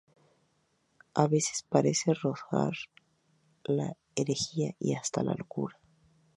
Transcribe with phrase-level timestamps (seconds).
[1.13, 2.73] A veces parece rozar
[3.63, 5.79] la herejía y hasta la locura.